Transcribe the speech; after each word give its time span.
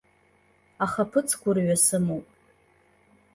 Ахаԥыц 0.83 1.29
гәырҩа 1.41 1.77
сымоуп. 1.85 2.25